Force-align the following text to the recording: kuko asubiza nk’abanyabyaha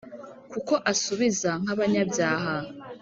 kuko 0.51 0.73
asubiza 0.91 1.49
nk’abanyabyaha 1.63 2.55